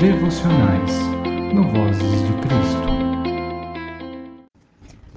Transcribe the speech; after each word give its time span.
devocionais 0.00 0.92
no 1.52 1.62
Vozes 1.62 2.22
de 2.26 2.32
Cristo. 2.40 2.88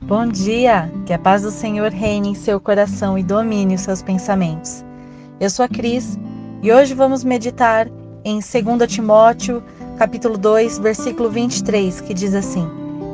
Bom 0.02 0.28
dia! 0.28 0.92
Que 1.06 1.14
a 1.14 1.18
paz 1.18 1.44
do 1.44 1.52
Senhor 1.52 1.90
reine 1.90 2.28
em 2.32 2.36
seu 2.36 2.60
coração 2.60 3.18
e 3.18 3.24
domine 3.24 3.76
os 3.76 3.82
seus 3.82 4.02
pensamentos. 4.02 4.84
Eu 5.40 5.50
sou 5.50 5.64
a 5.64 5.70
Cris 5.70 6.20
e 6.62 6.70
hoje 6.70 6.94
vamos 6.94 7.24
meditar 7.24 7.88
em 8.26 8.42
2 8.42 8.94
Timóteo, 8.94 9.64
capítulo 9.98 10.38
2, 10.38 10.80
versículo 10.80 11.30
23, 11.30 12.02
que 12.02 12.14
diz 12.14 12.36
assim: 12.36 12.68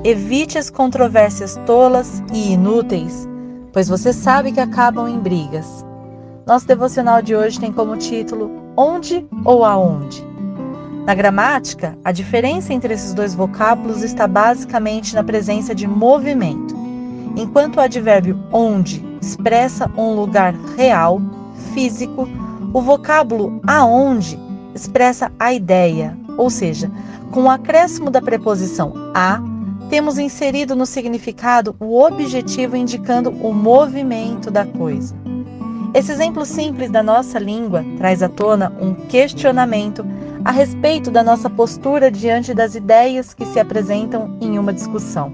Evite 0.03 0.57
as 0.57 0.71
controvérsias 0.71 1.55
tolas 1.67 2.23
e 2.33 2.53
inúteis, 2.53 3.29
pois 3.71 3.87
você 3.87 4.11
sabe 4.11 4.51
que 4.51 4.59
acabam 4.59 5.07
em 5.07 5.19
brigas. 5.19 5.85
Nosso 6.47 6.65
devocional 6.65 7.21
de 7.21 7.35
hoje 7.35 7.59
tem 7.59 7.71
como 7.71 7.95
título 7.95 8.49
Onde 8.75 9.23
ou 9.45 9.63
Aonde? 9.63 10.28
Na 11.09 11.15
gramática, 11.15 11.97
a 12.05 12.11
diferença 12.11 12.71
entre 12.71 12.93
esses 12.93 13.15
dois 13.15 13.33
vocábulos 13.33 14.03
está 14.03 14.27
basicamente 14.27 15.15
na 15.15 15.23
presença 15.23 15.73
de 15.73 15.87
movimento. 15.87 16.75
Enquanto 17.35 17.77
o 17.77 17.81
advérbio 17.81 18.39
onde 18.53 19.03
expressa 19.19 19.89
um 19.97 20.13
lugar 20.13 20.53
real, 20.77 21.19
físico, 21.73 22.29
o 22.71 22.79
vocábulo 22.79 23.59
aonde 23.65 24.39
expressa 24.75 25.31
a 25.39 25.51
ideia, 25.51 26.15
ou 26.37 26.47
seja, 26.47 26.91
com 27.31 27.45
o 27.45 27.49
acréscimo 27.49 28.11
da 28.11 28.21
preposição 28.21 28.93
a, 29.15 29.41
temos 29.89 30.19
inserido 30.19 30.75
no 30.75 30.85
significado 30.85 31.75
o 31.79 31.99
objetivo 31.99 32.77
indicando 32.77 33.31
o 33.31 33.51
movimento 33.51 34.51
da 34.51 34.63
coisa. 34.63 35.15
Esse 35.91 36.11
exemplo 36.11 36.45
simples 36.45 36.91
da 36.91 37.01
nossa 37.01 37.39
língua 37.39 37.83
traz 37.97 38.21
à 38.21 38.29
tona 38.29 38.71
um 38.79 38.93
questionamento 38.93 40.05
a 40.43 40.51
respeito 40.51 41.11
da 41.11 41.23
nossa 41.23 41.49
postura 41.49 42.09
diante 42.09 42.53
das 42.53 42.75
ideias 42.75 43.33
que 43.33 43.45
se 43.45 43.59
apresentam 43.59 44.37
em 44.41 44.57
uma 44.57 44.73
discussão. 44.73 45.31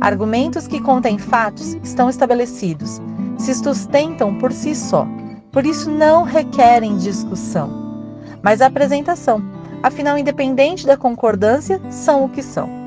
Argumentos 0.00 0.66
que 0.66 0.80
contêm 0.80 1.18
fatos 1.18 1.74
estão 1.82 2.08
estabelecidos, 2.08 3.00
se 3.38 3.54
sustentam 3.54 4.38
por 4.38 4.52
si 4.52 4.74
só, 4.74 5.06
por 5.52 5.66
isso 5.66 5.90
não 5.90 6.22
requerem 6.22 6.96
discussão, 6.96 8.14
mas 8.42 8.60
apresentação. 8.60 9.42
Afinal, 9.82 10.18
independente 10.18 10.86
da 10.86 10.96
concordância, 10.96 11.80
são 11.90 12.24
o 12.24 12.28
que 12.28 12.42
são. 12.42 12.79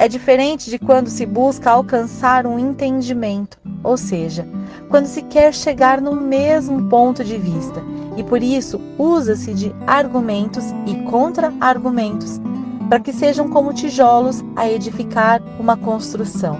É 0.00 0.06
diferente 0.06 0.70
de 0.70 0.78
quando 0.78 1.08
se 1.08 1.26
busca 1.26 1.70
alcançar 1.70 2.46
um 2.46 2.56
entendimento, 2.56 3.58
ou 3.82 3.96
seja, 3.96 4.46
quando 4.88 5.06
se 5.06 5.22
quer 5.22 5.52
chegar 5.52 6.00
no 6.00 6.14
mesmo 6.14 6.88
ponto 6.88 7.24
de 7.24 7.36
vista, 7.36 7.82
e 8.16 8.22
por 8.22 8.40
isso 8.40 8.80
usa-se 8.96 9.52
de 9.52 9.74
argumentos 9.86 10.64
e 10.86 10.94
contra-argumentos 11.10 12.40
para 12.88 13.00
que 13.00 13.12
sejam 13.12 13.48
como 13.48 13.74
tijolos 13.74 14.42
a 14.56 14.70
edificar 14.70 15.42
uma 15.58 15.76
construção. 15.76 16.58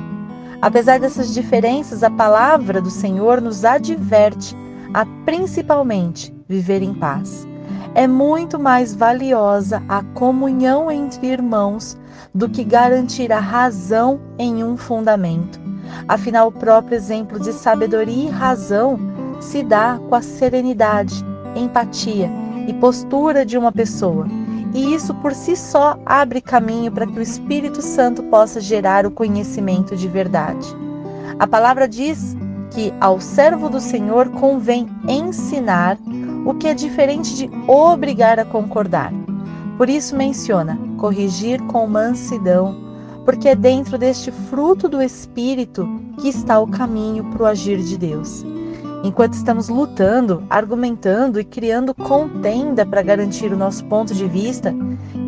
Apesar 0.61 0.98
dessas 0.98 1.33
diferenças, 1.33 2.02
a 2.02 2.11
palavra 2.11 2.80
do 2.80 2.91
Senhor 2.91 3.41
nos 3.41 3.64
adverte 3.64 4.55
a 4.92 5.06
principalmente 5.25 6.34
viver 6.48 6.83
em 6.83 6.92
paz. 6.92 7.48
É 7.99 8.07
muito 8.07 8.61
mais 8.61 8.95
valiosa 8.95 9.83
a 9.89 10.05
comunhão 10.15 10.89
entre 10.89 11.27
irmãos 11.27 11.99
do 12.33 12.49
que 12.49 12.63
garantir 12.63 13.33
a 13.33 13.41
razão 13.41 14.21
em 14.39 14.63
um 14.63 14.77
fundamento. 14.77 15.59
Afinal, 16.07 16.47
o 16.47 16.53
próprio 16.53 16.95
exemplo 16.95 17.41
de 17.41 17.53
sabedoria 17.53 18.29
e 18.29 18.31
razão 18.31 19.01
se 19.41 19.65
dá 19.65 19.99
com 20.09 20.15
a 20.15 20.23
serenidade, 20.23 21.25
empatia 21.57 22.31
e 22.69 22.75
postura 22.75 23.45
de 23.45 23.59
uma 23.59 23.73
pessoa. 23.73 24.29
E 24.73 24.95
isso 24.95 25.13
por 25.15 25.35
si 25.35 25.57
só 25.57 25.99
abre 26.07 26.41
caminho 26.41 26.93
para 26.93 27.05
que 27.05 27.19
o 27.19 27.23
Espírito 27.23 27.83
Santo 27.83 28.23
possa 28.23 28.61
gerar 28.61 29.07
o 29.07 29.11
conhecimento 29.11 29.97
de 29.97 30.07
verdade. 30.07 30.69
A 31.37 31.48
palavra 31.48 31.89
diz 31.89 32.37
que 32.70 32.95
ao 33.01 33.20
servo 33.20 33.69
do 33.69 33.81
Senhor 33.81 34.29
convém 34.31 34.89
ensinar 35.08 35.98
o 36.45 36.55
que 36.55 36.69
é 36.69 36.75
diferente 36.75 37.35
de 37.35 37.51
obrigar 37.67 38.39
a 38.39 38.45
concordar. 38.45 39.13
Por 39.77 39.89
isso 39.89 40.17
menciona 40.17 40.79
corrigir 40.97 41.63
com 41.63 41.87
mansidão 41.87 42.89
porque 43.29 43.51
é 43.51 43.55
dentro 43.55 43.99
deste 43.99 44.33
fruto 44.33 44.89
do 44.89 45.03
Espírito 45.03 45.87
que 46.19 46.29
está 46.29 46.59
o 46.59 46.67
caminho 46.67 47.25
para 47.25 47.43
o 47.43 47.47
agir 47.47 47.79
de 47.79 47.99
Deus. 47.99 48.43
Enquanto 49.05 49.35
estamos 49.35 49.69
lutando, 49.69 50.43
argumentando 50.49 51.39
e 51.39 51.45
criando 51.45 51.95
contenda 51.95 52.87
para 52.87 53.03
garantir 53.03 53.53
o 53.53 53.57
nosso 53.57 53.85
ponto 53.85 54.15
de 54.15 54.27
vista, 54.27 54.75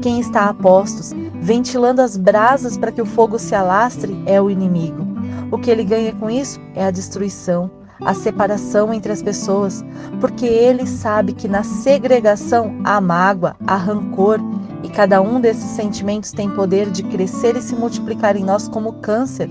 quem 0.00 0.18
está 0.18 0.46
a 0.46 0.54
postos, 0.54 1.12
ventilando 1.42 2.00
as 2.00 2.16
brasas 2.16 2.78
para 2.78 2.90
que 2.90 3.02
o 3.02 3.06
fogo 3.06 3.38
se 3.38 3.54
alastre, 3.54 4.16
é 4.24 4.40
o 4.40 4.50
inimigo. 4.50 5.06
O 5.52 5.58
que 5.58 5.70
ele 5.70 5.84
ganha 5.84 6.14
com 6.14 6.30
isso 6.30 6.58
é 6.74 6.84
a 6.84 6.90
destruição, 6.90 7.70
a 8.04 8.14
separação 8.14 8.92
entre 8.92 9.12
as 9.12 9.22
pessoas, 9.22 9.84
porque 10.20 10.46
ele 10.46 10.86
sabe 10.86 11.32
que 11.32 11.48
na 11.48 11.62
segregação 11.62 12.74
há 12.84 13.00
mágoa, 13.00 13.56
há 13.66 13.76
rancor 13.76 14.40
e 14.82 14.88
cada 14.88 15.20
um 15.20 15.40
desses 15.40 15.70
sentimentos 15.70 16.32
tem 16.32 16.50
poder 16.50 16.90
de 16.90 17.02
crescer 17.02 17.56
e 17.56 17.62
se 17.62 17.74
multiplicar 17.74 18.36
em 18.36 18.44
nós 18.44 18.68
como 18.68 18.94
câncer, 18.94 19.48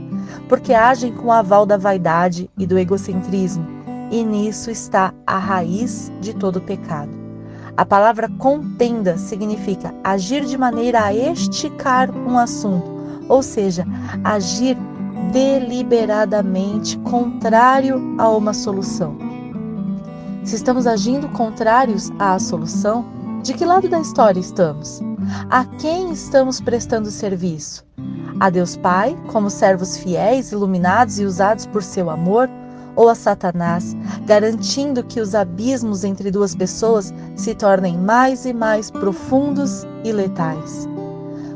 porque 0.48 0.74
agem 0.74 1.14
com 1.14 1.28
o 1.28 1.32
aval 1.32 1.66
da 1.66 1.78
vaidade 1.78 2.50
e 2.58 2.66
do 2.66 2.78
egocentrismo, 2.78 3.66
e 4.12 4.24
nisso 4.24 4.72
está 4.72 5.14
a 5.26 5.38
raiz 5.38 6.12
de 6.20 6.34
todo 6.34 6.62
pecado. 6.62 7.18
A 7.78 7.86
palavra 7.86 8.28
contenda 8.38 9.18
significa 9.18 9.94
agir 10.04 10.44
de 10.44 10.58
maneira 10.58 11.04
a 11.04 11.14
esticar 11.14 12.10
um 12.12 12.38
assunto, 12.38 13.00
ou 13.30 13.42
seja, 13.44 13.86
agir 14.24 14.76
deliberadamente 15.32 16.98
contrário 17.00 18.16
a 18.18 18.30
uma 18.30 18.54
solução. 18.54 19.18
Se 20.44 20.56
estamos 20.56 20.88
agindo 20.88 21.30
contrários 21.30 22.10
à 22.18 22.40
solução, 22.40 23.06
de 23.44 23.54
que 23.54 23.66
lado 23.66 23.88
da 23.88 24.00
história 24.00 24.40
estamos? 24.40 25.02
A 25.50 25.64
quem 25.64 26.12
estamos 26.12 26.60
prestando 26.60 27.12
serviço? 27.12 27.86
A 28.40 28.50
Deus 28.50 28.76
Pai, 28.78 29.18
como 29.28 29.50
servos 29.50 29.98
fiéis, 29.98 30.52
iluminados 30.52 31.20
e 31.20 31.26
usados 31.26 31.66
por 31.68 31.84
seu 31.84 32.10
amor? 32.10 32.50
Ou 32.96 33.08
a 33.08 33.16
Satanás, 33.16 33.96
garantindo 34.26 35.04
que 35.04 35.22
os 35.22 35.36
abismos 35.36 36.04
entre 36.04 36.32
duas 36.32 36.56
pessoas 36.56 37.14
se 37.36 37.54
tornem 37.54 37.98
mais 37.98 38.46
e 38.46 38.54
mais 38.54 38.90
profundos 38.90 39.86
e 40.04 40.12
letais? 40.12 40.88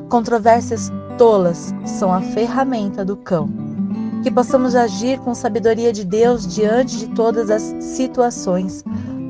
Controvérsias 0.10 0.92
tolas 1.18 1.74
são 1.86 2.14
a 2.14 2.22
ferramenta 2.22 3.04
do 3.04 3.18
cão. 3.18 3.63
Que 4.24 4.32
possamos 4.32 4.74
agir 4.74 5.20
com 5.20 5.36
sabedoria 5.36 5.92
de 5.92 6.06
Deus 6.06 6.48
diante 6.48 6.98
de 6.98 7.08
todas 7.08 7.50
as 7.50 7.62
situações, 7.84 8.82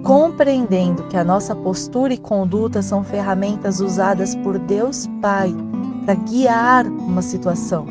compreendendo 0.03 1.07
que 1.07 1.17
a 1.17 1.23
nossa 1.23 1.55
postura 1.55 2.13
e 2.13 2.17
conduta 2.17 2.79
são 2.83 3.03
ferramentas 3.03 3.79
usadas 3.79 4.35
por 4.35 4.59
Deus 4.59 5.07
Pai 5.19 5.51
para 6.05 6.13
guiar 6.13 6.85
uma 6.85 7.23
situação, 7.23 7.87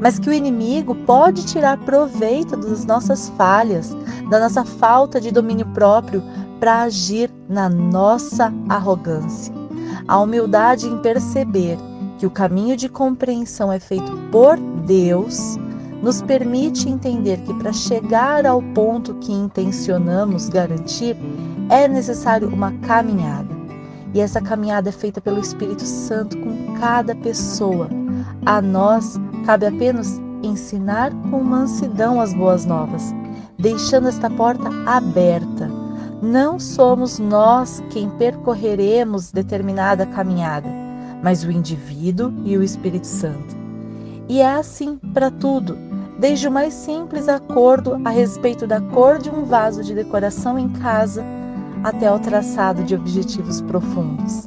mas 0.00 0.18
que 0.18 0.30
o 0.30 0.32
inimigo 0.32 0.94
pode 0.94 1.44
tirar 1.44 1.76
proveito 1.84 2.56
das 2.56 2.86
nossas 2.86 3.28
falhas, 3.36 3.94
da 4.30 4.40
nossa 4.40 4.64
falta 4.64 5.20
de 5.20 5.30
domínio 5.30 5.66
próprio 5.74 6.22
para 6.58 6.84
agir 6.84 7.30
na 7.50 7.68
nossa 7.68 8.50
arrogância. 8.66 9.52
A 10.08 10.18
humildade 10.18 10.86
em 10.86 10.96
perceber 11.02 11.76
que 12.18 12.24
o 12.24 12.30
caminho 12.30 12.78
de 12.78 12.88
compreensão 12.88 13.70
é 13.70 13.78
feito 13.78 14.10
por 14.32 14.56
Deus 14.86 15.58
nos 16.02 16.22
permite 16.22 16.88
entender 16.88 17.38
que 17.38 17.54
para 17.54 17.72
chegar 17.72 18.46
ao 18.46 18.62
ponto 18.74 19.14
que 19.14 19.32
intencionamos 19.32 20.48
garantir, 20.48 21.16
é 21.68 21.88
necessário 21.88 22.48
uma 22.48 22.72
caminhada. 22.80 23.54
E 24.14 24.20
essa 24.20 24.40
caminhada 24.40 24.88
é 24.88 24.92
feita 24.92 25.20
pelo 25.20 25.40
Espírito 25.40 25.84
Santo 25.84 26.38
com 26.38 26.74
cada 26.78 27.14
pessoa. 27.16 27.88
A 28.44 28.62
nós 28.62 29.18
cabe 29.44 29.66
apenas 29.66 30.20
ensinar 30.42 31.12
com 31.30 31.42
mansidão 31.42 32.20
as 32.20 32.32
boas 32.32 32.64
novas, 32.64 33.14
deixando 33.58 34.08
esta 34.08 34.30
porta 34.30 34.70
aberta. 34.86 35.70
Não 36.22 36.58
somos 36.58 37.18
nós 37.18 37.82
quem 37.90 38.08
percorreremos 38.10 39.30
determinada 39.32 40.06
caminhada, 40.06 40.68
mas 41.22 41.44
o 41.44 41.50
indivíduo 41.50 42.32
e 42.44 42.56
o 42.56 42.62
Espírito 42.62 43.06
Santo. 43.06 43.56
E 44.28 44.40
é 44.40 44.54
assim 44.54 44.96
para 45.12 45.30
tudo, 45.30 45.76
desde 46.18 46.48
o 46.48 46.52
mais 46.52 46.72
simples 46.72 47.28
acordo 47.28 48.00
a 48.04 48.10
respeito 48.10 48.66
da 48.66 48.80
cor 48.80 49.18
de 49.18 49.30
um 49.30 49.44
vaso 49.44 49.82
de 49.82 49.94
decoração 49.94 50.58
em 50.58 50.68
casa 50.68 51.24
até 51.84 52.06
ao 52.06 52.18
traçado 52.18 52.82
de 52.84 52.94
objetivos 52.94 53.60
profundos. 53.60 54.46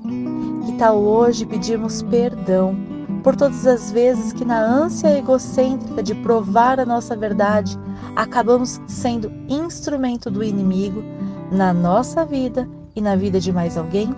Que 0.65 0.73
tal 0.77 0.97
hoje 0.97 1.45
pedirmos 1.45 2.01
perdão 2.03 2.75
por 3.23 3.35
todas 3.35 3.67
as 3.67 3.91
vezes 3.91 4.33
que, 4.33 4.45
na 4.45 4.59
ânsia 4.59 5.17
egocêntrica 5.17 6.01
de 6.01 6.15
provar 6.15 6.79
a 6.79 6.85
nossa 6.85 7.15
verdade, 7.15 7.77
acabamos 8.15 8.81
sendo 8.87 9.31
instrumento 9.47 10.31
do 10.31 10.43
inimigo 10.43 11.03
na 11.51 11.73
nossa 11.73 12.25
vida 12.25 12.67
e 12.95 13.01
na 13.01 13.15
vida 13.15 13.39
de 13.39 13.51
mais 13.51 13.77
alguém? 13.77 14.15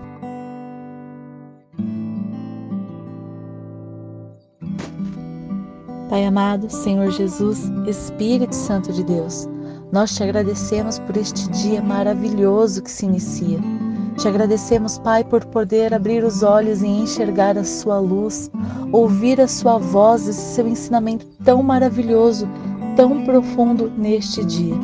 Pai 6.11 6.25
amado, 6.25 6.69
Senhor 6.69 7.09
Jesus, 7.09 7.71
Espírito 7.87 8.53
Santo 8.53 8.91
de 8.91 9.01
Deus, 9.01 9.47
nós 9.93 10.13
te 10.13 10.21
agradecemos 10.21 10.99
por 10.99 11.15
este 11.15 11.49
dia 11.51 11.81
maravilhoso 11.81 12.83
que 12.83 12.91
se 12.91 13.05
inicia. 13.05 13.57
Te 14.17 14.27
agradecemos, 14.27 14.97
Pai, 14.97 15.23
por 15.23 15.45
poder 15.45 15.93
abrir 15.93 16.21
os 16.25 16.43
olhos 16.43 16.81
e 16.81 16.87
enxergar 16.87 17.57
a 17.57 17.63
Sua 17.63 17.97
luz, 17.97 18.51
ouvir 18.91 19.39
a 19.39 19.47
Sua 19.47 19.77
voz, 19.77 20.27
esse 20.27 20.55
seu 20.55 20.67
ensinamento 20.67 21.25
tão 21.45 21.63
maravilhoso, 21.63 22.45
tão 22.97 23.23
profundo 23.23 23.89
neste 23.97 24.43
dia. 24.43 24.75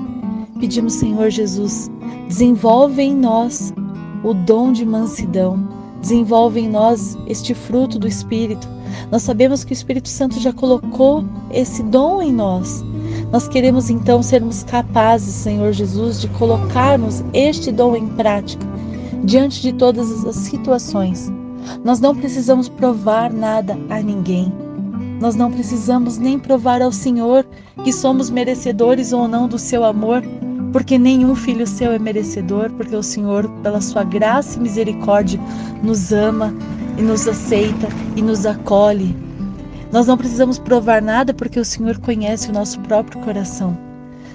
Pedimos, 0.62 0.94
Senhor 0.94 1.30
Jesus, 1.30 1.92
desenvolve 2.30 3.02
em 3.02 3.14
nós 3.14 3.74
o 4.24 4.34
dom 4.34 4.72
de 4.72 4.86
mansidão, 4.86 5.68
desenvolve 6.08 6.62
em 6.62 6.70
nós 6.70 7.18
este 7.28 7.54
fruto 7.54 8.00
do 8.00 8.08
Espírito. 8.08 8.66
Nós 9.12 9.24
sabemos 9.24 9.66
que 9.66 9.74
o 9.74 9.76
Espírito 9.76 10.08
Santo 10.08 10.40
já 10.40 10.54
colocou 10.54 11.26
esse 11.52 11.84
dom 11.84 12.22
em 12.22 12.32
nós. 12.32 12.82
Nós 13.30 13.46
queremos 13.50 13.90
então 13.90 14.24
sermos 14.24 14.64
capazes, 14.64 15.34
Senhor 15.36 15.74
Jesus, 15.74 16.22
de 16.22 16.30
colocarmos 16.30 17.22
este 17.34 17.74
dom 17.74 17.94
em 17.94 18.08
prática 18.08 18.66
diante 19.26 19.62
de 19.62 19.74
todas 19.74 20.26
as 20.26 20.38
situações. 20.38 21.30
Nós 21.84 22.00
não 22.00 22.16
precisamos 22.16 22.70
provar 22.70 23.34
nada 23.34 23.78
a 23.90 24.02
ninguém. 24.02 24.54
Nós 25.20 25.36
não 25.36 25.52
precisamos 25.52 26.18
nem 26.18 26.40
provar 26.40 26.82
ao 26.82 26.92
Senhor 26.92 27.46
que 27.84 27.92
somos 27.92 28.30
merecedores 28.30 29.12
ou 29.12 29.28
não 29.28 29.46
do 29.46 29.60
seu 29.60 29.84
amor, 29.84 30.24
porque 30.78 30.96
nenhum 30.96 31.34
filho 31.34 31.66
seu 31.66 31.92
é 31.92 31.98
merecedor, 31.98 32.70
porque 32.74 32.96
o 32.96 33.02
Senhor, 33.02 33.50
pela 33.64 33.82
sua 33.82 34.04
graça 34.04 34.60
e 34.60 34.62
misericórdia, 34.62 35.40
nos 35.82 36.12
ama 36.14 36.54
e 37.00 37.02
nos 37.02 37.28
aceita 37.28 37.88
e 38.16 38.22
nos 38.22 38.46
acolhe. 38.46 39.18
Nós 39.92 40.06
não 40.06 40.16
precisamos 40.16 40.60
provar 40.60 41.02
nada, 41.02 41.34
porque 41.34 41.60
o 41.60 41.66
Senhor 41.66 41.98
conhece 41.98 42.52
o 42.52 42.54
nosso 42.54 42.80
próprio 42.82 43.20
coração. 43.22 43.76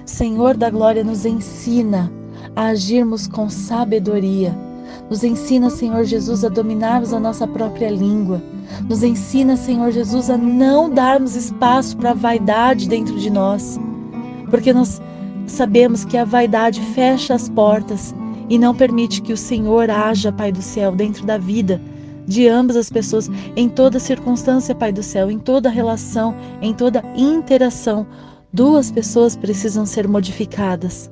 Senhor 0.04 0.56
da 0.56 0.68
glória, 0.68 1.04
nos 1.04 1.24
ensina 1.24 2.10
a 2.56 2.64
agirmos 2.70 3.28
com 3.28 3.48
sabedoria. 3.48 4.52
Nos 5.08 5.22
ensina, 5.22 5.70
Senhor 5.70 6.02
Jesus, 6.02 6.44
a 6.44 6.48
dominarmos 6.48 7.14
a 7.14 7.20
nossa 7.20 7.46
própria 7.46 7.88
língua. 7.88 8.42
Nos 8.88 9.04
ensina, 9.04 9.56
Senhor 9.56 9.92
Jesus, 9.92 10.28
a 10.28 10.36
não 10.36 10.90
darmos 10.90 11.36
espaço 11.36 11.96
para 11.96 12.10
a 12.10 12.14
vaidade 12.14 12.88
dentro 12.88 13.16
de 13.16 13.30
nós. 13.30 13.78
Porque 14.50 14.72
nós 14.72 15.00
sabemos 15.46 16.04
que 16.04 16.16
a 16.16 16.24
vaidade 16.24 16.80
fecha 16.94 17.34
as 17.34 17.48
portas 17.48 18.14
e 18.48 18.58
não 18.58 18.74
permite 18.74 19.22
que 19.22 19.32
o 19.32 19.36
Senhor 19.36 19.90
haja, 19.90 20.32
Pai 20.32 20.52
do 20.52 20.62
céu, 20.62 20.92
dentro 20.92 21.24
da 21.24 21.38
vida 21.38 21.80
de 22.26 22.48
ambas 22.48 22.76
as 22.76 22.90
pessoas, 22.90 23.30
em 23.56 23.68
toda 23.68 23.98
circunstância, 23.98 24.74
Pai 24.74 24.92
do 24.92 25.02
céu, 25.02 25.30
em 25.30 25.38
toda 25.38 25.68
relação, 25.68 26.34
em 26.60 26.72
toda 26.72 27.04
interação. 27.16 28.06
Duas 28.52 28.90
pessoas 28.90 29.36
precisam 29.36 29.84
ser 29.86 30.06
modificadas. 30.06 31.10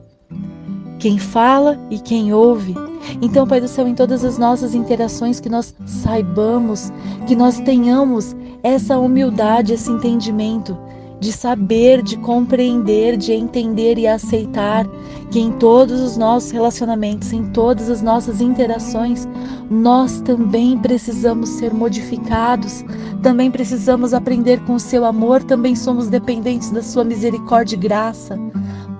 Quem 0.99 1.19
fala 1.19 1.79
e 1.91 1.99
quem 1.99 2.33
ouve. 2.33 2.75
Então, 3.23 3.47
Pai 3.47 3.61
do 3.61 3.69
céu, 3.69 3.88
em 3.88 3.94
todas 3.94 4.25
as 4.25 4.38
nossas 4.38 4.75
interações, 4.75 5.41
que 5.41 5.49
nós 5.49 5.75
saibamos, 5.87 6.93
que 7.26 7.35
nós 7.35 7.59
tenhamos 7.61 8.37
essa 8.62 8.99
humildade, 8.99 9.73
esse 9.73 9.91
entendimento 9.91 10.76
de 11.21 11.33
saber, 11.33 12.03
de 12.03 12.17
compreender, 12.17 13.17
de 13.17 13.33
entender 13.33 13.99
e 13.99 14.07
aceitar 14.07 14.89
que 15.31 15.39
em 15.39 15.53
todos 15.53 16.01
os 16.01 16.17
nossos 16.17 16.51
relacionamentos, 16.51 17.33
em 17.33 17.45
todas 17.51 17.91
as 17.91 18.01
nossas 18.01 18.41
interações, 18.41 19.29
nós 19.71 20.21
também 20.23 20.79
precisamos 20.79 21.51
ser 21.51 21.73
modificados, 21.73 22.83
também 23.23 23.51
precisamos 23.51 24.15
aprender 24.15 24.59
com 24.65 24.75
o 24.75 24.81
seu 24.81 25.05
amor, 25.05 25.43
também 25.45 25.77
somos 25.77 26.09
dependentes 26.09 26.71
da 26.71 26.83
sua 26.83 27.05
misericórdia 27.05 27.77
e 27.77 27.79
graça. 27.79 28.39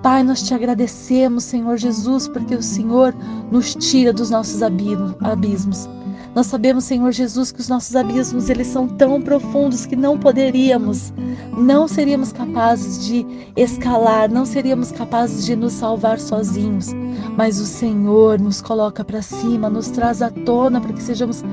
Pai, 0.03 0.23
nós 0.23 0.41
te 0.41 0.53
agradecemos, 0.53 1.43
Senhor 1.43 1.77
Jesus, 1.77 2.27
porque 2.27 2.55
o 2.55 2.63
Senhor 2.63 3.13
nos 3.51 3.75
tira 3.75 4.13
dos 4.13 4.29
nossos 4.29 4.61
abismos. 4.63 5.89
Nós 6.33 6.47
sabemos, 6.47 6.85
Senhor 6.85 7.11
Jesus, 7.11 7.51
que 7.51 7.59
os 7.59 7.67
nossos 7.67 7.93
abismos 7.93 8.49
eles 8.49 8.67
são 8.67 8.87
tão 8.87 9.21
profundos 9.21 9.85
que 9.85 9.97
não 9.97 10.17
poderíamos, 10.17 11.13
não 11.57 11.89
seríamos 11.89 12.31
capazes 12.31 13.05
de 13.05 13.25
escalar, 13.57 14.31
não 14.31 14.45
seríamos 14.45 14.91
capazes 14.91 15.45
de 15.45 15.57
nos 15.57 15.73
salvar 15.73 16.19
sozinhos. 16.19 16.87
Mas 17.35 17.59
o 17.59 17.65
Senhor 17.65 18.39
nos 18.39 18.61
coloca 18.61 19.03
para 19.03 19.21
cima, 19.21 19.69
nos 19.69 19.89
traz 19.89 20.21
à 20.21 20.29
tona 20.29 20.79
para 20.79 20.93
que 20.93 21.03
sejamos, 21.03 21.43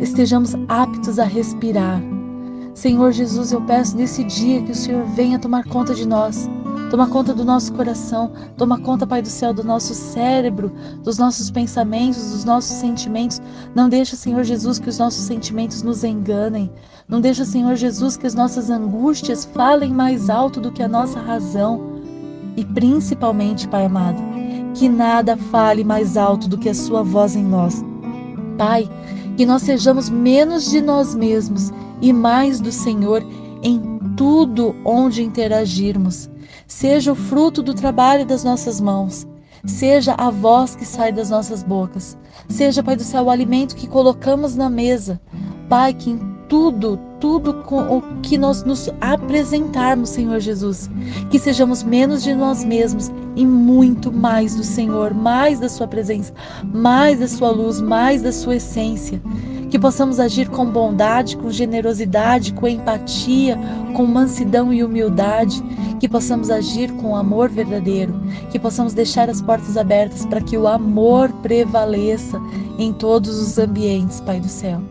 estejamos 0.00 0.54
aptos 0.66 1.18
a 1.18 1.24
respirar. 1.24 2.00
Senhor 2.74 3.12
Jesus, 3.12 3.52
eu 3.52 3.60
peço 3.60 3.96
nesse 3.98 4.24
dia 4.24 4.62
que 4.62 4.72
o 4.72 4.74
Senhor 4.74 5.04
venha 5.14 5.38
tomar 5.38 5.64
conta 5.64 5.94
de 5.94 6.08
nós 6.08 6.48
Toma 6.92 7.06
conta 7.06 7.32
do 7.32 7.42
nosso 7.42 7.72
coração, 7.72 8.32
toma 8.54 8.78
conta, 8.78 9.06
Pai 9.06 9.22
do 9.22 9.28
céu, 9.28 9.54
do 9.54 9.64
nosso 9.64 9.94
cérebro, 9.94 10.70
dos 11.02 11.16
nossos 11.16 11.50
pensamentos, 11.50 12.32
dos 12.32 12.44
nossos 12.44 12.70
sentimentos. 12.72 13.40
Não 13.74 13.88
deixa, 13.88 14.14
Senhor 14.14 14.44
Jesus, 14.44 14.78
que 14.78 14.90
os 14.90 14.98
nossos 14.98 15.22
sentimentos 15.22 15.82
nos 15.82 16.04
enganem. 16.04 16.70
Não 17.08 17.18
deixa, 17.18 17.46
Senhor 17.46 17.76
Jesus, 17.76 18.18
que 18.18 18.26
as 18.26 18.34
nossas 18.34 18.68
angústias 18.68 19.46
falem 19.46 19.90
mais 19.90 20.28
alto 20.28 20.60
do 20.60 20.70
que 20.70 20.82
a 20.82 20.88
nossa 20.88 21.18
razão. 21.18 21.80
E 22.58 22.62
principalmente, 22.62 23.66
Pai 23.66 23.86
amado, 23.86 24.22
que 24.74 24.86
nada 24.86 25.34
fale 25.34 25.82
mais 25.84 26.18
alto 26.18 26.46
do 26.46 26.58
que 26.58 26.68
a 26.68 26.74
Sua 26.74 27.02
voz 27.02 27.34
em 27.34 27.42
nós. 27.42 27.82
Pai, 28.58 28.86
que 29.38 29.46
nós 29.46 29.62
sejamos 29.62 30.10
menos 30.10 30.70
de 30.70 30.82
nós 30.82 31.14
mesmos 31.14 31.72
e 32.02 32.12
mais 32.12 32.60
do 32.60 32.70
Senhor 32.70 33.24
em 33.62 33.91
tudo 34.22 34.76
onde 34.84 35.20
interagirmos. 35.20 36.30
Seja 36.68 37.10
o 37.10 37.16
fruto 37.16 37.60
do 37.60 37.74
trabalho 37.74 38.24
das 38.24 38.44
nossas 38.44 38.80
mãos, 38.80 39.26
seja 39.66 40.14
a 40.16 40.30
voz 40.30 40.76
que 40.76 40.84
sai 40.84 41.10
das 41.10 41.28
nossas 41.28 41.64
bocas, 41.64 42.16
seja, 42.48 42.84
Pai 42.84 42.94
do 42.94 43.02
céu, 43.02 43.24
o 43.24 43.30
alimento 43.30 43.74
que 43.74 43.88
colocamos 43.88 44.54
na 44.54 44.70
mesa. 44.70 45.20
Pai, 45.68 45.92
que 45.92 46.10
em 46.10 46.20
tudo, 46.48 47.00
tudo 47.18 47.64
com 47.64 47.98
o 47.98 48.00
que 48.22 48.38
nós 48.38 48.62
nos 48.62 48.88
apresentarmos, 49.00 50.10
Senhor 50.10 50.38
Jesus, 50.38 50.88
que 51.28 51.38
sejamos 51.40 51.82
menos 51.82 52.22
de 52.22 52.32
nós 52.32 52.64
mesmos 52.64 53.10
e 53.34 53.46
muito 53.46 54.12
mais 54.12 54.54
do 54.54 54.64
Senhor, 54.64 55.14
mais 55.14 55.58
da 55.58 55.68
Sua 55.68 55.86
presença, 55.86 56.32
mais 56.72 57.20
da 57.20 57.28
Sua 57.28 57.50
luz, 57.50 57.80
mais 57.80 58.22
da 58.22 58.32
Sua 58.32 58.56
essência. 58.56 59.20
Que 59.70 59.78
possamos 59.78 60.20
agir 60.20 60.50
com 60.50 60.66
bondade, 60.66 61.36
com 61.36 61.50
generosidade, 61.50 62.52
com 62.52 62.68
empatia, 62.68 63.58
com 63.96 64.04
mansidão 64.04 64.72
e 64.72 64.84
humildade, 64.84 65.62
que 65.98 66.08
possamos 66.08 66.50
agir 66.50 66.92
com 66.92 67.16
amor 67.16 67.48
verdadeiro, 67.48 68.14
que 68.50 68.58
possamos 68.58 68.92
deixar 68.92 69.30
as 69.30 69.40
portas 69.40 69.76
abertas 69.76 70.26
para 70.26 70.42
que 70.42 70.58
o 70.58 70.68
amor 70.68 71.32
prevaleça 71.42 72.38
em 72.78 72.92
todos 72.92 73.40
os 73.40 73.58
ambientes, 73.58 74.20
Pai 74.20 74.40
do 74.40 74.48
céu. 74.48 74.82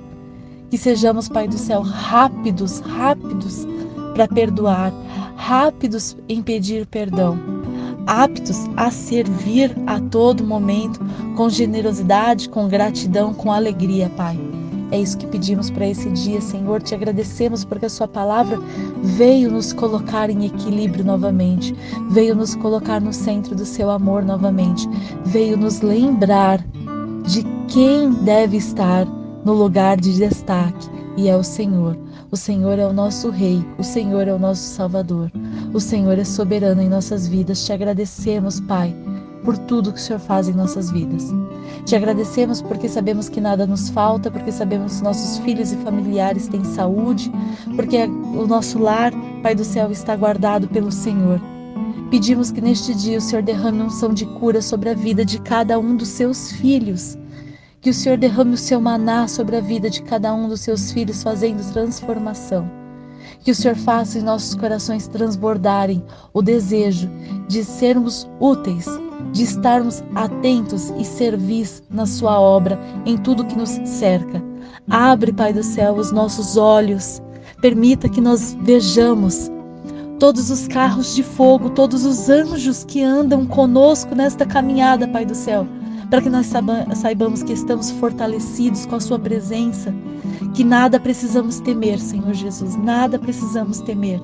Que 0.72 0.78
sejamos, 0.78 1.30
Pai 1.30 1.48
do 1.48 1.58
céu, 1.58 1.82
rápidos, 1.82 2.80
rápidos 2.80 3.68
para 4.16 4.28
perdoar, 4.28 4.92
rápidos 5.36 6.18
em 6.28 6.42
pedir 6.42 6.86
perdão, 6.86 7.61
aptos 8.12 8.70
a 8.76 8.92
servir 8.92 9.74
a 9.88 9.98
todo 9.98 10.44
momento 10.44 11.00
com 11.38 11.50
generosidade, 11.50 12.50
com 12.50 12.68
gratidão, 12.68 13.34
com 13.34 13.50
alegria, 13.50 14.10
Pai. 14.18 14.38
É 14.92 15.00
isso 15.00 15.18
que 15.18 15.26
pedimos 15.26 15.72
para 15.72 15.88
esse 15.88 16.10
dia, 16.10 16.42
Senhor. 16.42 16.82
Te 16.82 16.94
agradecemos 16.94 17.64
porque 17.64 17.86
a 17.86 17.90
Sua 17.90 18.10
palavra 18.10 18.60
veio 19.02 19.50
nos 19.50 19.72
colocar 19.72 20.30
em 20.30 20.46
equilíbrio 20.46 21.06
novamente, 21.06 21.74
veio 22.10 22.36
nos 22.36 22.54
colocar 22.54 23.00
no 23.00 23.14
centro 23.14 23.56
do 23.56 23.66
Seu 23.66 23.90
amor 23.90 24.26
novamente, 24.26 24.86
veio 25.24 25.56
nos 25.56 25.80
lembrar 25.80 26.62
de 27.26 27.44
quem 27.70 28.12
deve 28.12 28.58
estar 28.58 29.06
no 29.46 29.54
lugar 29.54 29.96
de 29.96 30.18
destaque 30.18 30.90
e 31.16 31.30
é 31.30 31.38
o 31.38 31.44
Senhor. 31.44 31.98
O 32.30 32.36
Senhor 32.36 32.78
é 32.78 32.86
o 32.86 32.94
nosso 32.94 33.30
Rei, 33.30 33.66
o 33.78 33.84
Senhor 33.84 34.28
é 34.28 34.34
o 34.34 34.40
nosso 34.40 34.64
Salvador, 34.64 35.32
o 35.74 35.80
Senhor 35.80 36.18
é 36.18 36.24
soberano 36.24 36.82
em 36.82 36.90
nossas 36.90 37.28
vidas. 37.28 37.66
Te 37.66 37.74
agradecemos, 37.74 38.60
Pai 38.60 38.96
por 39.44 39.58
tudo 39.58 39.92
que 39.92 40.00
o 40.00 40.02
Senhor 40.02 40.20
faz 40.20 40.48
em 40.48 40.54
nossas 40.54 40.92
vidas. 40.92 41.34
Te 41.86 41.96
agradecemos 41.96 42.62
porque 42.62 42.88
sabemos 42.88 43.30
que 43.30 43.42
nada 43.42 43.66
nos 43.66 43.90
falta, 43.90 44.30
porque 44.30 44.52
sabemos 44.52 44.98
que 44.98 45.04
nossos 45.04 45.40
filhos 45.40 45.72
e 45.72 45.78
familiares 45.78 46.48
têm 46.48 46.64
saúde, 46.64 47.32
porque 47.76 48.04
o 48.04 48.46
nosso 48.48 48.80
lar, 48.80 49.12
Pai 49.42 49.56
do 49.56 49.64
céu, 49.64 49.92
está 49.92 50.16
guardado 50.16 50.68
pelo 50.68 50.92
Senhor. 50.92 51.42
Pedimos 52.10 52.52
que 52.52 52.62
neste 52.62 52.94
dia 52.94 53.18
o 53.18 53.22
Senhor 53.22 53.42
derrame 53.42 53.82
unção 53.82 54.14
de 54.14 54.26
cura 54.26 54.62
sobre 54.62 54.90
a 54.90 54.94
vida 54.94 55.24
de 55.26 55.40
cada 55.42 55.80
um 55.80 55.96
dos 55.96 56.10
seus 56.10 56.52
filhos. 56.52 57.18
Que 57.80 57.90
o 57.90 57.94
Senhor 57.94 58.18
derrame 58.18 58.54
o 58.54 58.58
seu 58.58 58.80
maná 58.80 59.28
sobre 59.28 59.56
a 59.56 59.62
vida 59.62 59.90
de 59.90 60.04
cada 60.04 60.34
um 60.34 60.48
dos 60.48 60.62
seus 60.62 60.92
filhos, 60.92 61.24
fazendo 61.24 61.68
transformação. 61.72 62.81
Que 63.44 63.52
o 63.52 63.56
Senhor 63.56 63.76
faça 63.76 64.20
em 64.20 64.22
nossos 64.22 64.56
corações 64.56 65.08
transbordarem 65.08 66.04
o 66.34 66.42
desejo 66.42 67.10
de 67.48 67.64
sermos 67.64 68.30
úteis 68.40 68.86
de 69.32 69.44
estarmos 69.44 70.04
atentos 70.16 70.94
e 70.98 71.06
servis 71.06 71.82
na 71.90 72.06
Sua 72.06 72.40
obra, 72.40 72.80
em 73.06 73.18
tudo 73.18 73.46
que 73.46 73.58
nos 73.58 73.70
cerca. 73.86 74.44
Abre, 74.90 75.32
Pai 75.32 75.54
do 75.54 75.64
céu, 75.64 75.96
os 75.96 76.12
nossos 76.12 76.58
olhos, 76.58 77.22
permita 77.62 78.10
que 78.10 78.20
nós 78.20 78.58
vejamos 78.62 79.50
todos 80.20 80.50
os 80.50 80.68
carros 80.68 81.16
de 81.16 81.24
fogo, 81.24 81.70
todos 81.70 82.06
os 82.06 82.30
anjos 82.30 82.84
que 82.84 83.02
andam 83.02 83.46
conosco 83.46 84.14
nesta 84.14 84.46
caminhada, 84.46 85.08
Pai 85.08 85.26
do 85.26 85.36
céu, 85.36 85.66
para 86.10 86.22
que 86.22 86.30
nós 86.30 86.48
saibamos 86.96 87.42
que 87.42 87.54
estamos 87.54 87.90
fortalecidos 87.92 88.86
com 88.86 88.96
a 88.96 89.00
Sua 89.00 89.18
presença, 89.18 89.94
que 90.54 90.64
nada 90.64 91.00
precisamos 91.00 91.60
temer, 91.60 92.00
Senhor 92.00 92.34
Jesus, 92.34 92.76
nada 92.76 93.18
precisamos 93.18 93.80
temer. 93.82 94.20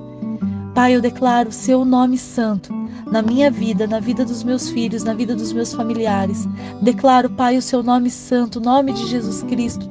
Pai, 0.73 0.95
eu 0.95 1.01
declaro 1.01 1.51
Seu 1.51 1.83
nome 1.83 2.17
santo 2.17 2.71
na 3.11 3.21
minha 3.21 3.49
vida, 3.49 3.87
na 3.87 3.99
vida 3.99 4.25
dos 4.25 4.43
meus 4.43 4.69
filhos, 4.69 5.03
na 5.03 5.13
vida 5.13 5.35
dos 5.35 5.53
meus 5.53 5.73
familiares. 5.73 6.47
Declaro, 6.81 7.29
Pai, 7.29 7.57
o 7.57 7.61
Seu 7.61 7.81
nome 7.81 8.09
santo, 8.09 8.57
o 8.59 8.61
nome 8.61 8.93
de 8.93 9.07
Jesus 9.07 9.43
Cristo, 9.43 9.89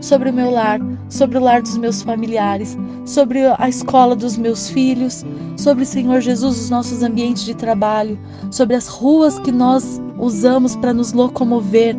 sobre 0.00 0.30
o 0.30 0.32
meu 0.32 0.50
lar, 0.50 0.80
sobre 1.08 1.38
o 1.38 1.40
lar 1.40 1.62
dos 1.62 1.76
meus 1.76 2.02
familiares, 2.02 2.76
sobre 3.04 3.40
a 3.58 3.68
escola 3.68 4.14
dos 4.14 4.36
meus 4.36 4.68
filhos, 4.68 5.24
sobre, 5.56 5.84
Senhor 5.84 6.20
Jesus, 6.20 6.60
os 6.60 6.70
nossos 6.70 7.02
ambientes 7.02 7.44
de 7.44 7.54
trabalho, 7.54 8.18
sobre 8.50 8.76
as 8.76 8.88
ruas 8.88 9.38
que 9.38 9.52
nós 9.52 10.00
usamos 10.18 10.76
para 10.76 10.92
nos 10.92 11.12
locomover. 11.12 11.96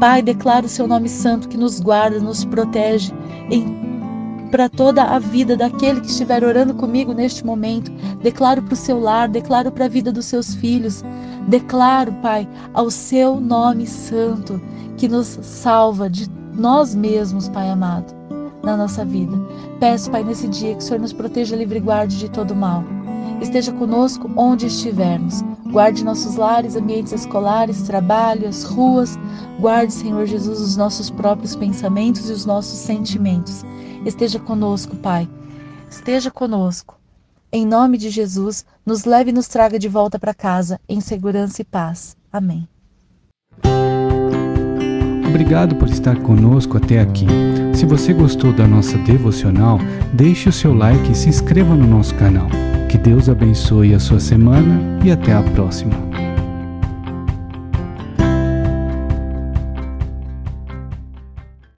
Pai, 0.00 0.22
declaro 0.22 0.64
o 0.64 0.68
seu 0.68 0.86
nome 0.88 1.10
santo 1.10 1.46
que 1.46 1.58
nos 1.58 1.78
guarda, 1.78 2.18
nos 2.18 2.42
protege 2.42 3.12
para 4.50 4.66
toda 4.66 5.04
a 5.04 5.18
vida 5.18 5.54
daquele 5.58 6.00
que 6.00 6.06
estiver 6.06 6.42
orando 6.42 6.72
comigo 6.74 7.12
neste 7.12 7.44
momento. 7.44 7.92
Declaro 8.22 8.62
para 8.62 8.72
o 8.72 8.76
seu 8.76 8.98
lar, 8.98 9.28
declaro 9.28 9.70
para 9.70 9.84
a 9.84 9.88
vida 9.88 10.10
dos 10.10 10.24
seus 10.24 10.54
filhos. 10.54 11.04
Declaro, 11.48 12.12
Pai, 12.22 12.48
ao 12.72 12.90
seu 12.90 13.38
nome 13.38 13.86
santo 13.86 14.58
que 14.96 15.06
nos 15.06 15.38
salva 15.42 16.08
de 16.08 16.26
nós 16.54 16.94
mesmos, 16.94 17.50
Pai 17.50 17.68
amado, 17.68 18.14
na 18.62 18.78
nossa 18.78 19.04
vida. 19.04 19.36
Peço, 19.78 20.10
Pai, 20.10 20.24
nesse 20.24 20.48
dia 20.48 20.74
que 20.74 20.82
o 20.82 20.82
Senhor 20.82 21.00
nos 21.00 21.12
proteja 21.12 21.54
livre 21.54 21.76
e 21.76 21.82
guarde 21.82 22.18
de 22.18 22.30
todo 22.30 22.56
mal. 22.56 22.82
Esteja 23.40 23.70
conosco 23.72 24.30
onde 24.34 24.66
estivermos. 24.66 25.44
Guarde 25.70 26.04
nossos 26.04 26.36
lares, 26.36 26.74
ambientes 26.74 27.12
escolares, 27.12 27.82
trabalho, 27.82 28.48
as 28.48 28.64
ruas. 28.64 29.18
Guarde, 29.58 29.92
Senhor 29.92 30.26
Jesus, 30.26 30.60
os 30.60 30.76
nossos 30.76 31.10
próprios 31.10 31.54
pensamentos 31.54 32.28
e 32.28 32.32
os 32.32 32.44
nossos 32.44 32.78
sentimentos. 32.78 33.64
Esteja 34.04 34.38
conosco, 34.38 34.96
Pai. 34.96 35.28
Esteja 35.88 36.30
conosco. 36.30 36.98
Em 37.52 37.66
nome 37.66 37.98
de 37.98 38.10
Jesus, 38.10 38.64
nos 38.86 39.04
leve 39.04 39.30
e 39.30 39.32
nos 39.32 39.48
traga 39.48 39.78
de 39.78 39.88
volta 39.88 40.18
para 40.18 40.32
casa, 40.32 40.80
em 40.88 41.00
segurança 41.00 41.62
e 41.62 41.64
paz. 41.64 42.16
Amém. 42.32 42.68
Obrigado 45.28 45.76
por 45.76 45.88
estar 45.88 46.20
conosco 46.22 46.76
até 46.76 47.00
aqui. 47.00 47.26
Se 47.74 47.86
você 47.86 48.12
gostou 48.12 48.52
da 48.52 48.66
nossa 48.66 48.98
devocional, 48.98 49.78
deixe 50.12 50.48
o 50.48 50.52
seu 50.52 50.74
like 50.74 51.10
e 51.10 51.14
se 51.14 51.28
inscreva 51.28 51.74
no 51.74 51.86
nosso 51.86 52.14
canal. 52.16 52.48
Que 52.90 52.98
Deus 52.98 53.28
abençoe 53.28 53.94
a 53.94 54.00
sua 54.00 54.18
semana 54.18 54.98
e 55.04 55.12
até 55.12 55.32
a 55.32 55.44
próxima. 55.54 55.92